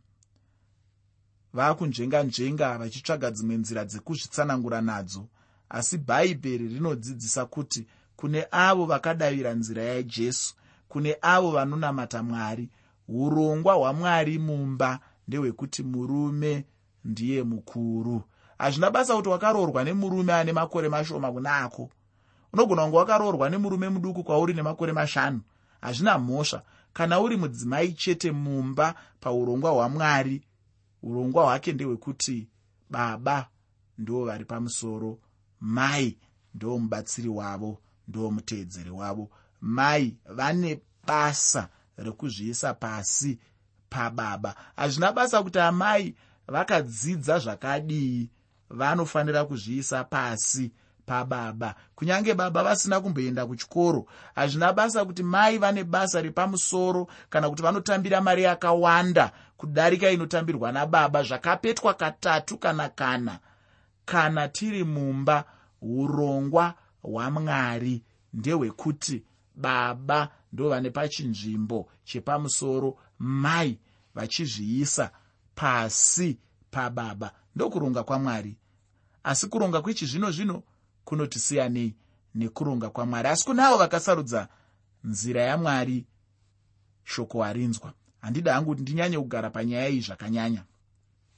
Vaakunzvenga-nzvenga 1.53 2.77
vachitsvaga 2.77 3.31
dzimwe 3.31 3.57
nzira 3.57 3.85
dzekuzvitsanangura 3.85 4.81
nadzo 4.81 5.27
asi 5.71 5.97
bhaibheri 5.97 6.67
rinodzidzisa 6.67 7.45
kuti 7.45 7.88
kune 8.15 8.47
avo 8.51 8.86
vakadavira 8.86 9.53
nzira 9.53 9.84
yajesu 9.84 10.55
kune 10.88 11.17
avo 11.21 11.51
vanonamata 11.51 12.23
mwari. 12.23 12.69
Urongwa 13.07 13.73
hwamwari 13.73 14.39
mumba 14.39 14.99
ndehwekuti 15.27 15.84
murume 15.84 16.65
ndiye 17.05 17.43
mukuru. 17.43 18.21
Hazvina 18.57 18.91
basa 18.91 19.15
kuti 19.15 19.29
wakaroorwa 19.29 19.84
nemurume 19.84 20.34
ane 20.34 20.53
makore 20.53 20.89
mashoma 20.89 21.31
kuna 21.31 21.55
ako 21.57 21.89
unogona 22.53 22.81
kunge 22.84 22.97
wakaroorwa 22.97 23.49
nemurume 23.49 23.89
muduku 23.89 24.23
kwauri 24.23 24.53
nemakore 24.53 24.93
mashanu. 24.93 25.41
Hazvina 25.81 26.17
mhosva. 26.19 26.63
Kana 26.93 27.19
uri 27.19 27.38
mudzimai 27.38 27.93
chete 27.93 28.31
mumba 28.31 28.95
paurongwa 29.19 29.71
hwamwari 29.71 30.41
urongwa 31.03 31.43
hwake 31.43 31.73
ndehwekuti 31.73 32.47
baba 32.89 33.47
ndo 33.97 34.25
vari 34.25 34.45
pamusoro 34.45 35.17
mai 35.62 36.17
ndo 36.54 36.78
mubatsiri 36.78 37.30
wavo 37.30 37.82
ndo 38.08 38.32
muteedzeri 38.32 38.89
wavo. 38.89 39.30
Mai 39.62 40.15
vane 40.26 40.82
basa 41.08 41.69
rekuzviisa 41.97 42.74
pasi 42.74 43.39
pababa. 43.89 44.56
Hazvina 44.76 45.12
basa 45.12 45.43
kuti 45.43 45.60
amai 45.60 46.15
vakadzidza 46.47 47.39
zvakadii 47.39 48.30
vanofanira 48.69 49.45
kuzviisa 49.45 50.04
pasi 50.04 50.71
pababa. 51.06 51.76
Kunyange 51.95 52.34
baba 52.34 52.63
vasina 52.63 53.02
kumboenda 53.02 53.45
kuchikoro 53.45 54.06
hazvina 54.36 54.74
basa 54.74 55.06
kuti 55.06 55.24
mai 55.24 55.58
vane 55.58 55.84
basa 55.84 56.21
repamusoro 56.21 57.08
kana 57.30 57.50
kuti 57.50 57.63
vanotambira 57.63 58.21
mari 58.21 58.43
yakawanda 58.43 59.32
kudarika 59.58 60.10
inotambirwa 60.12 60.71
nababa. 60.71 61.24
Zvakapetwa 61.24 61.93
katatu 61.93 62.58
kana 62.58 62.89
kana 62.89 63.39
kana 64.12 64.47
tiri 64.47 64.84
mumba 64.84 65.45
urongwa 65.82 66.74
hwamwari 67.04 68.04
ndehwekuti 68.34 69.24
baba 69.56 70.30
ndo 70.54 70.69
vane 70.69 70.89
pachinzvimbo 70.89 71.89
chepamusoro 72.04 72.97
mai 73.19 73.80
vachizviisa 74.15 75.12
pasi 75.56 76.38
pababa 76.71 77.32
ndokuronga 77.56 78.04
kwamwari 78.04 78.58
asi 79.24 79.47
kuronga 79.47 79.82
kwechizvino 79.82 80.32
zvino 80.32 80.63
kunotisiyanei 81.06 81.95
nekuronga 82.36 82.89
kwamwari 82.89 83.28
asi 83.30 83.45
kune 83.45 83.63
avo 83.63 83.78
vakasarudza 83.78 84.47
nzira 85.04 85.41
yamwari 85.41 86.06
shoko 87.04 87.43
harinzwa 87.43 87.93
handida 88.21 88.54
hangu 88.54 88.69
kuti 88.69 88.82
ndinyanye 88.82 89.19
kugara 89.19 89.50
panyaya 89.50 89.89
iyi 89.89 90.02
zvakanyanya 90.02 90.63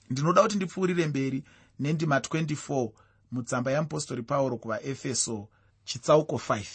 ndinoda 0.10 0.42
kuti 0.42 0.56
ndipfuurire 0.56 1.08
mberi 1.08 1.44
nendima 1.84 2.20
24 2.20 2.90
mutsamba 3.32 3.72
yeapostori 3.72 4.24
pauro 4.24 4.58
kuvaefeso 4.58 5.48
chitsauko 5.86 6.36
5 6.36 6.66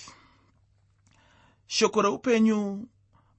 shoko 1.67 2.03
reupenyu 2.03 2.89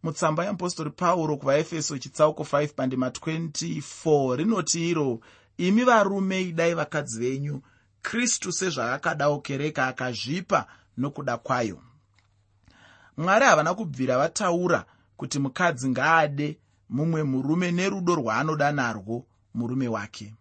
mutsamba 0.03 0.43
yeapostori 0.43 0.89
pauro 0.89 1.37
kuvaefeso 1.37 1.97
chitsauko 1.97 2.43
5 2.43 2.67
pandima 2.73 3.09
24 3.09 4.35
rinoti 4.35 4.89
iro 4.89 5.19
imi 5.57 5.83
varume 5.83 6.41
idai 6.41 6.73
vakadzi 6.73 7.19
venyu 7.19 7.61
kristu 8.01 8.51
sezvaakadawo 8.51 9.39
kereka 9.41 9.87
akazvipa 9.87 10.67
nokuda 10.97 11.37
kwayo. 11.37 11.81
Mwari 13.17 13.45
havana 13.45 13.73
kubvira 13.73 14.17
vataura 14.17 14.85
kuti 15.17 15.39
mukadzi 15.39 15.89
ngaade 15.89 16.59
mumwe 16.89 17.23
murume 17.23 17.71
nerudo 17.71 18.15
rwaanoda 18.15 18.71
narwo 18.71 19.25
murume 19.53 19.87
wake 19.87 20.33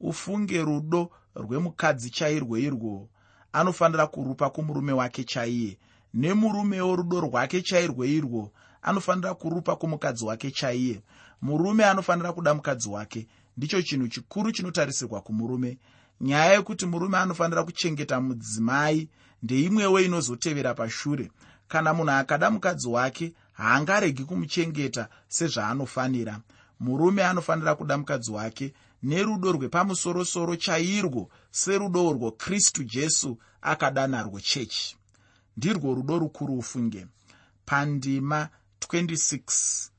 ufunge 0.00 0.62
rudo 0.62 1.10
rwemukadzi 1.34 2.10
chairwo 2.10 2.58
irwo. 2.58 3.08
Anofanira 3.52 4.06
kurupa 4.06 4.50
kumurume 4.50 4.92
wake 4.92 5.24
chaiye. 5.24 5.78
Nemurumewo 6.14 6.96
rudo 6.96 7.20
rwake 7.20 7.62
chairwo 7.62 8.04
irwo 8.04 8.52
anofanira 8.82 9.34
kurupa 9.34 9.76
kumukadzi 9.76 10.24
wake 10.24 10.50
chaiye. 10.50 11.02
Murume 11.42 11.84
anofanira 11.84 12.32
kuda 12.32 12.54
mukadzi 12.54 12.88
wake. 12.88 13.26
Ndicho 13.56 13.82
chinhu 13.82 14.08
chikuru 14.08 14.52
chinotarisirwa 14.52 15.20
kumurume. 15.20 15.78
Nyaya 16.20 16.52
yekuti 16.52 16.86
murume 16.86 17.18
anofanira 17.18 17.64
kuchengeta 17.64 18.20
mudzimai 18.20 19.08
ndeimwewo 19.42 20.00
inozotevera 20.00 20.74
pashure. 20.74 21.30
Kana 21.68 21.94
munhu 21.94 22.10
akada 22.10 22.50
mukadzi 22.50 22.88
wake 22.88 23.32
haangaregi 23.52 24.24
kumuchengeta 24.24 25.08
sezvaanofanira. 25.28 26.40
Murume 26.80 27.24
anofanira 27.24 27.74
kuda 27.74 27.98
mukadzi 27.98 28.30
wake 28.32 28.74
nerudo 29.10 29.52
rwepamusorosoro 29.52 30.56
chairwo 30.56 31.22
serudo 31.50 32.00
urwo 32.08 32.30
kristu 32.32 32.84
jesu 32.84 33.38
akada 33.62 34.06
narwo 34.06 34.40
chechi. 34.40 34.96
Ndirwo 35.56 35.94
rudo 35.94 36.18
rukuru 36.18 36.58
ufunge. 36.58 37.06
Pandima 37.64 38.48
26 38.80 39.90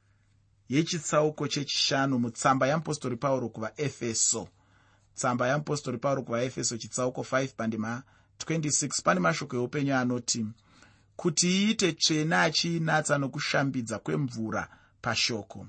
yechitsauko 0.70 1.48
chechishanu 1.48 2.20
mutsamba 2.20 2.67
yeapostori 2.67 3.15
pauro 3.17 3.50
kuvaefeso. 3.50 4.48
Tsamba 5.15 5.48
yeapostori 5.48 5.98
pauro 5.98 6.22
kuvaefeso 6.24 6.78
chitsauko 6.78 7.22
5 7.22 7.48
pandima 7.58 8.04
26 8.46 9.02
pane 9.04 9.20
mashoko 9.20 9.56
eupenyu 9.56 9.96
anoti 9.96 10.46
kuti 11.15 11.48
iite 11.67 11.93
tsvene 11.93 12.36
achiinatsa 12.36 13.17
nokushambidza 13.17 14.00
kwemvura 14.00 14.67
pashoko. 15.02 15.67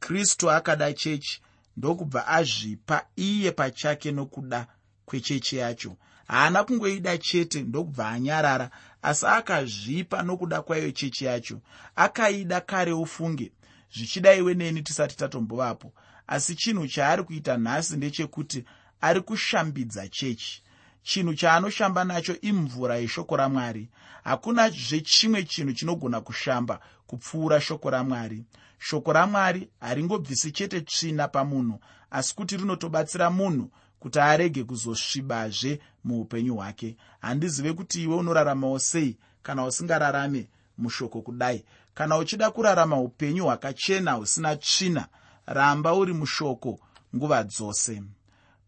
Kristu 0.00 0.50
akada 0.50 0.92
chechi 0.92 1.40
ndokubva 1.76 2.26
azvipa 2.26 3.06
iye 3.16 3.50
pachake 3.52 4.12
nokuda 4.12 4.66
kwechechi 5.04 5.56
yacho. 5.56 5.96
Haana 6.28 6.64
kungoida 6.64 7.18
chete 7.18 7.62
ndokubva 7.62 8.08
anyarara 8.08 8.70
asi 9.02 9.26
akazvipa 9.26 10.22
nokuda 10.22 10.62
kwaiyo 10.62 10.90
chechi 10.90 11.24
yacho. 11.24 11.60
Akaida 11.96 12.60
kare 12.60 12.92
ufunge 12.92 13.52
zvichida 13.94 14.34
iwe 14.34 14.54
neni 14.54 14.82
tisati 14.82 15.16
tatombovapo 15.16 15.92
asi 16.26 16.54
chinhu 16.54 16.88
chaari 16.88 17.22
kuita 17.22 17.56
nhasi 17.56 17.96
ndechekuti 17.96 18.64
ari 19.00 19.20
kushambidza 19.20 20.08
chechi. 20.08 20.62
Chinhu 21.02 21.34
chaanoshamba 21.34 22.04
nacho 22.04 22.40
imvura 22.40 22.96
yeshoko 22.96 23.36
ramwari. 23.36 23.88
Hakuna 24.24 24.70
zvechimwe 24.70 25.44
chinhu 25.44 25.72
chinogona 25.72 26.20
kushamba 26.20 26.80
kupfuura 27.06 27.60
shoko 27.60 27.90
ramwari 27.90 28.44
shoko 28.80 29.12
ramwari 29.12 29.70
haringobvisi 29.80 30.52
chete 30.52 30.80
tsvina 30.80 31.28
pamunhu 31.28 31.80
asi 32.10 32.34
kuti 32.34 32.56
rinotobatsira 32.56 33.30
munhu 33.30 33.70
kuti 34.00 34.20
arege 34.20 34.64
kuzosvibazve 34.64 35.80
muupenyu 36.04 36.54
hwake. 36.56 36.96
Handizive 37.20 37.72
kuti 37.72 38.02
iwe 38.02 38.16
unoraramawo 38.16 38.78
sei 38.78 39.18
kana 39.42 39.64
usingararame 39.64 40.48
mushoko 40.78 41.22
kudai. 41.22 41.64
Kana 41.94 42.16
uchida 42.18 42.50
kurarama 42.50 43.00
upenyu 43.00 43.44
hwakachena 43.44 44.12
husina 44.12 44.56
tsvina 44.56 45.08
ramba 45.46 45.94
uri 45.94 46.12
mushoko 46.12 46.80
nguva 47.16 47.44
dzose. 47.44 48.02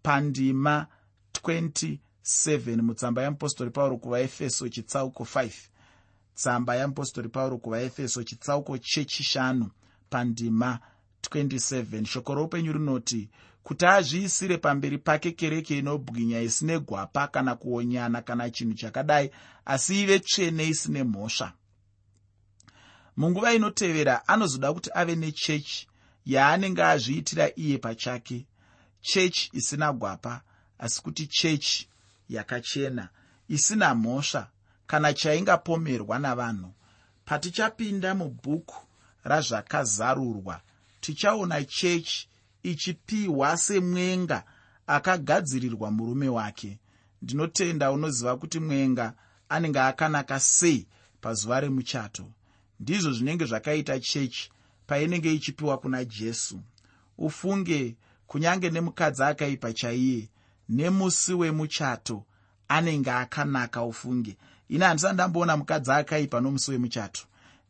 Pandima 0.02 0.86
27 1.42 2.82
mutsamba 2.82 3.22
yeapostori 3.22 3.70
pauro 3.70 3.96
kuvaefeso 3.96 4.68
chitsauko 4.68 5.24
5 5.24 5.50
tsamba 6.34 6.74
yeapostori 6.76 7.28
pauro 7.28 7.58
kuvaefeso 7.58 8.22
chitsauko 8.22 8.78
chechishanu 8.78 9.70
pandima 10.12 10.70
27 11.22 12.04
shoko 12.12 12.34
roupenyu 12.34 12.72
rinoti 12.72 13.22
kuti 13.62 13.86
azviisire 13.86 14.56
pamberi 14.58 14.98
pake 14.98 15.30
kereke 15.32 15.78
inobwinya 15.78 16.40
isine 16.40 16.78
gwapa 16.78 17.28
kana 17.28 17.54
kuonyana 17.56 18.22
kana 18.22 18.50
chinhu 18.50 18.74
chakadai 18.74 19.30
asi 19.64 20.00
ive 20.02 20.18
tsvene 20.18 20.64
isine 20.68 21.02
mhosva. 21.04 21.52
Munguva 23.16 23.54
inotevera 23.54 24.28
anozoda 24.28 24.72
kuti 24.72 24.90
ave 24.94 25.14
nechechi 25.16 25.88
yaanenge 26.26 26.82
azviitira 26.82 27.46
iye 27.56 27.78
pachake. 27.78 28.46
Chechi 29.00 29.50
isina 29.52 29.92
gwapa 29.92 30.42
asi 30.78 31.02
kuti 31.02 31.26
chechi 31.26 31.88
yakachena 32.28 33.08
isina 33.48 33.94
mhosva 33.94 34.50
kana 34.86 35.12
chaingapomerwa 35.14 36.18
navanhu. 36.18 36.70
Patichapinda 37.24 38.14
mubhuku 38.14 38.76
razvakazarurwa. 39.24 40.60
Tichaona 41.00 41.64
chechi 41.64 42.28
ichipiwa 42.62 43.56
semwenga 43.56 44.44
akagadzirirwa 44.86 45.90
murume 45.90 46.28
wake. 46.28 46.78
Ndinotenda 47.22 47.92
unoziva 47.92 48.36
kuti 48.36 48.60
mwenga 48.60 49.14
anenge 49.48 49.80
akanaka 49.80 50.40
sei 50.40 50.86
pazuva 51.20 51.60
remuchato. 51.60 52.24
Ndizvo 52.80 53.12
zvinenge 53.12 53.44
zvakaita 53.44 54.00
chechi 54.00 54.50
painenge 54.86 55.34
ichipiwa 55.34 55.78
kuna 55.78 56.04
jesu. 56.04 56.60
Ufunge 57.18 57.96
kunyange 58.26 58.70
nemukadzi 58.70 59.22
akaipa 59.22 59.72
chaiye 59.72 60.28
nemusi 60.68 61.34
wemuchato 61.34 62.24
anenge 62.68 63.10
akanaka 63.10 63.82
ufunge. 63.82 64.36
Ini 64.68 64.84
handisati 64.84 65.14
ndamboona 65.14 65.56
mukadzi 65.56 65.90
akaipa 65.92 66.40
nomusi 66.40 66.70
wemuchato 66.70 67.22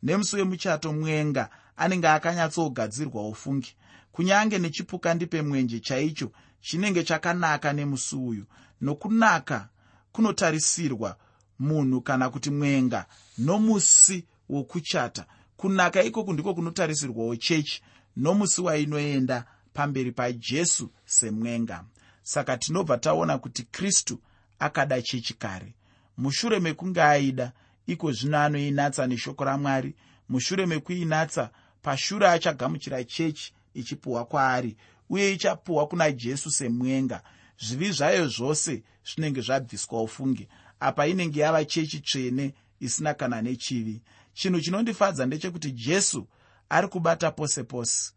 nemusi 0.03 0.37
wemuchato 0.37 0.93
mwenga 0.93 1.49
anenge 1.77 2.09
akanyatsogadzirwa 2.09 3.29
ufunge 3.29 3.77
kunyange 4.13 4.59
nechipuka 4.59 5.15
ndipemwenje 5.15 5.81
chaicho 5.81 6.33
chinenge 6.61 7.03
chakanaka 7.05 7.73
nemusi 7.73 8.17
uyu. 8.17 8.45
Nokunaka 8.81 9.69
kunotarisirwa 10.13 11.17
munhu 11.59 12.01
kana 12.01 12.31
kuti 12.31 12.51
mwenga 12.51 13.07
nomusi 13.39 14.25
wokuchata. 14.49 15.27
Kunaka 15.57 16.03
ikoko 16.03 16.33
ndiko 16.33 16.55
kunotarisirwawo 16.55 17.37
chechi 17.37 17.83
nomusi 18.17 18.61
wainoenda 18.61 19.45
pamberi 19.73 20.13
pajesu 20.13 20.91
semwenga. 21.05 21.85
Saka 22.23 22.57
tinobva 22.59 22.99
taona 22.99 23.39
kuti 23.39 23.63
kristu 23.63 24.21
akada 24.59 25.03
chechi 25.03 25.35
kare. 25.35 25.75
Mushure 26.19 26.61
mekunge 26.61 27.03
aida 27.03 27.53
iko 27.87 28.13
zvino 28.13 28.39
anoinatsa 28.39 29.07
neshoko 29.07 29.45
ramwari. 29.45 29.95
Mushure 30.29 30.67
mekuinatsa 30.67 31.51
pashure 31.83 32.29
achagamuchira 32.29 33.05
chechi 33.05 33.53
ichipiwa 33.75 34.25
kwaari 34.25 34.77
uye 35.11 35.33
ichapiwa 35.33 35.87
kuna 35.87 36.13
jesu 36.13 36.51
semwenga. 36.51 37.23
Zvivi 37.59 37.93
zvayo 37.93 38.29
zvose 38.29 38.83
zvinenge 39.05 39.41
zvabviswa 39.41 40.03
ufunge 40.03 40.49
apa 40.81 41.07
inenge 41.07 41.41
yava 41.41 41.65
chechi 41.65 42.01
tsvene 42.01 42.55
isina 42.81 43.15
kana 43.15 43.43
nechivi. 43.43 44.03
Chinhu 44.35 44.61
chinondifadza 44.61 45.27
ndechekuti 45.27 45.71
jesu 45.73 46.27
ari 46.69 46.89
kubata 46.89 47.31
pose 47.31 47.65
pose. 47.65 48.13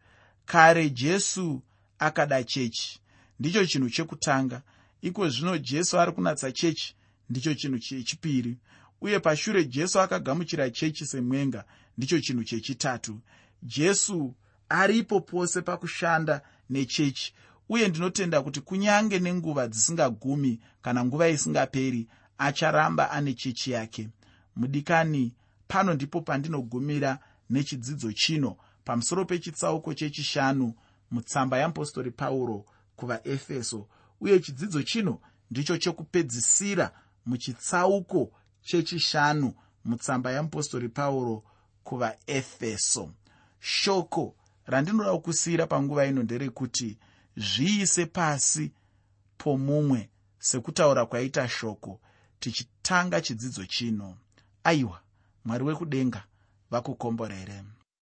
Kare 0.45 0.89
jesu 0.89 1.61
akada 1.99 2.43
chechi. 2.43 2.99
Ndicho 3.39 3.65
chinhu 3.65 3.89
chekutanga. 3.89 4.61
Iko 5.01 5.29
zvino 5.29 5.57
jesu 5.57 5.99
ari 5.99 6.11
kunatsa 6.11 6.51
chechi. 6.51 6.95
Ndicho 7.29 7.53
chinhu 7.53 7.79
chechipiri 7.79 8.57
uye 9.05 9.19
pashure 9.19 9.65
jesu 9.65 9.99
akagamuchira 9.99 10.69
chechi 10.69 11.05
semwenga 11.05 11.63
ndicho 11.97 12.19
chinhu 12.19 12.43
chechitatu. 12.43 13.19
Jesu 13.63 14.35
aripo 14.69 15.21
pose 15.21 15.61
pakushanda 15.61 16.41
nechechi 16.69 17.33
uye 17.69 17.87
ndinotenda 17.87 18.41
kuti 18.41 18.61
kunyange 18.61 19.19
nenguva 19.19 19.67
dzisingagumi 19.67 20.59
kana 20.81 21.05
nguva 21.05 21.29
isingaperi 21.29 22.07
acharamba 22.37 23.11
ane 23.11 23.33
chechi 23.33 23.71
yake. 23.71 24.09
Mudikani 24.55 25.33
pano 25.67 25.93
ndipo 25.93 26.21
pandinogumira 26.21 27.19
nechidzidzo 27.49 28.11
chino 28.13 28.57
pamusoro 28.83 29.25
pechitsauko 29.25 29.93
chechishanu 29.93 30.73
mutsamba 31.11 31.57
yeapostori 31.57 32.11
pauro 32.11 32.65
kuvaefeso. 32.95 33.87
Uye 34.21 34.39
chidzidzo 34.39 34.83
chino 34.83 35.19
ndicho 35.51 35.77
chekupedzisira 35.77 36.91
muchitsauko 37.25 38.31
chechishanu 38.67 39.53
mutsamba 39.85 40.31
yeapostori 40.31 40.89
pauro 40.89 41.43
kuvaefeso 41.83 43.03
shoko 43.59 44.35
randinoda 44.65 45.17
kusiyira 45.17 45.67
panguva 45.67 46.05
ino 46.05 46.23
nderekuti 46.23 46.97
zviise 47.37 48.05
pasi 48.05 48.71
pomumwe 49.37 50.09
sekutaura 50.39 51.05
kwaita 51.05 51.49
shoko 51.49 51.99
tichitanga 52.39 53.21
chidzidzo 53.21 53.65
chino. 53.65 54.17
Aiwa 54.63 55.01
mwari 55.45 55.63
wekudenga 55.63 56.23
vakukomborere 56.71 57.63